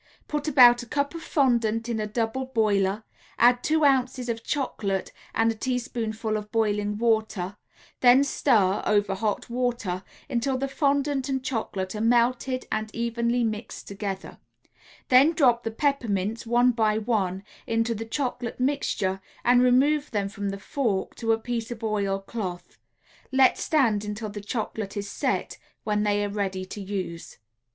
Put 0.27 0.47
about 0.47 0.81
a 0.81 0.87
cup 0.87 1.13
of 1.13 1.21
fondant 1.21 1.87
in 1.87 1.99
a 1.99 2.07
double 2.07 2.47
boiler, 2.47 3.03
add 3.37 3.63
two 3.63 3.85
ounces 3.85 4.29
of 4.29 4.43
chocolate 4.43 5.11
and 5.35 5.51
a 5.51 5.53
teaspoonful 5.53 6.37
of 6.37 6.51
boiling 6.51 6.97
water, 6.97 7.55
then 7.99 8.23
stir 8.23 8.81
(over 8.87 9.13
hot 9.13 9.47
water) 9.47 10.01
until 10.27 10.57
the 10.57 10.67
fondant 10.67 11.29
and 11.29 11.43
chocolate 11.43 11.93
are 11.93 12.01
melted 12.01 12.65
and 12.71 12.89
evenly 12.95 13.43
mixed 13.43 13.87
together; 13.87 14.39
then 15.09 15.33
drop 15.33 15.63
the 15.63 15.69
peppermints, 15.69 16.47
one 16.47 16.71
by 16.71 16.97
one, 16.97 17.43
into 17.67 17.93
the 17.93 18.03
chocolate 18.03 18.59
mixture, 18.59 19.21
and 19.45 19.61
remove 19.61 20.09
them 20.09 20.31
with 20.35 20.49
the 20.49 20.57
fork 20.57 21.13
to 21.13 21.31
a 21.31 21.37
piece 21.37 21.69
of 21.69 21.83
oil 21.83 22.17
cloth; 22.17 22.79
let 23.31 23.55
stand 23.55 24.03
until 24.03 24.29
the 24.31 24.41
chocolate 24.41 24.97
is 24.97 25.07
set, 25.07 25.59
when 25.83 26.01
they 26.01 26.25
are 26.25 26.29
ready 26.29 26.65
to 26.65 26.81
use. 26.81 27.37